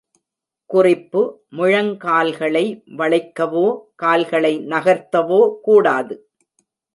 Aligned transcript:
குறிப்பு 0.65 1.21
முழங்கால்களை 1.51 2.63
வளைக்கவோ, 2.97 3.65
கால்களை 3.95 4.53
நகர்த்தவோ 4.67 5.41
கூடாது. 5.61 6.17